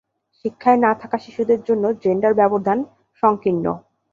শিক্ষায় 0.45 0.79
না 0.85 0.91
থাকা 1.01 1.17
শিশুদের 1.17 1.59
জন্য 1.67 1.83
জেন্ডার 2.03 2.33
ব্যবধান 2.39 2.77
সংকীর্ণ। 3.23 3.65